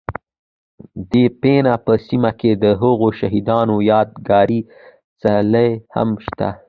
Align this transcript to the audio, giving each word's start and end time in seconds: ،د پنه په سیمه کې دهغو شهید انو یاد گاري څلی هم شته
،د 1.11 1.13
پنه 1.41 1.73
په 1.85 1.93
سیمه 2.07 2.31
کې 2.39 2.51
دهغو 2.63 3.09
شهید 3.19 3.47
انو 3.59 3.77
یاد 3.91 4.09
گاري 4.29 4.59
څلی 5.21 5.69
هم 5.95 6.09
شته 6.25 6.49